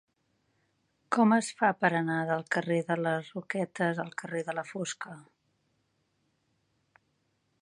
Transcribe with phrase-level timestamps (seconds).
[1.15, 5.23] Com es fa per anar del carrer de les Roquetes al carrer de la Fosca?